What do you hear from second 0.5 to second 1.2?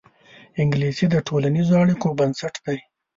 انګلیسي د